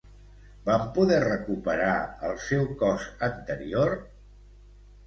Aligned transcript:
Van 0.69 0.87
poder 0.95 1.19
recuperar 1.25 1.93
el 2.31 2.35
seu 2.49 2.67
cos 2.83 3.07
anterior? 3.31 3.97